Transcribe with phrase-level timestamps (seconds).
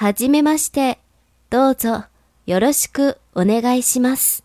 [0.00, 1.00] はじめまして。
[1.50, 2.04] どうぞ
[2.46, 4.44] よろしくお願いします。